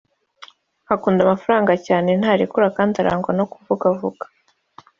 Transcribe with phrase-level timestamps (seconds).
[0.93, 4.23] Akunda amafaranga cyane (ntarekura) kandi arangwa no kuvugavuga